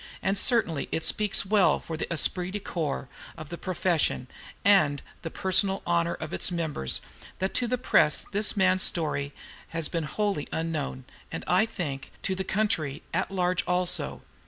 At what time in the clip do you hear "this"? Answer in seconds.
8.31-8.57